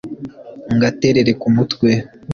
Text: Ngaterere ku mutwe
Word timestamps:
Ngaterere 0.75 1.31
ku 1.41 1.47
mutwe 1.55 1.91